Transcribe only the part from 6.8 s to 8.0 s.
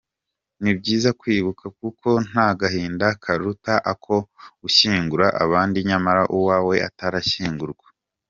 atarashyingurwa”.